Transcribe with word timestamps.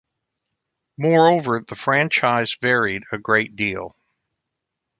Moreover, 0.97 1.59
the 1.67 1.75
franchise 1.75 2.55
varied 2.59 3.03
a 3.11 3.19
great 3.19 3.55
deal. 3.55 3.95